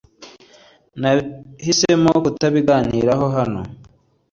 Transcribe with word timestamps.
Nahisemo 1.01 2.11
kutabiganiraho 2.23 3.25
hano. 3.37 3.61